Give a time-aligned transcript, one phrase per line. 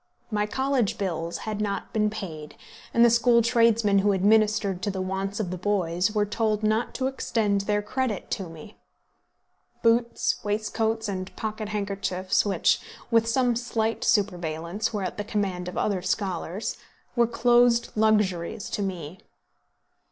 [0.31, 2.55] My college bills had not been paid,
[2.91, 6.95] and the school tradesmen who administered to the wants of the boys were told not
[6.95, 8.79] to extend their credit to me.
[9.83, 12.79] Boots, waistcoats, and pocket handkerchiefs, which,
[13.11, 16.77] with some slight superveillance, were at the command of other scholars,
[17.15, 19.19] were closed luxuries to me.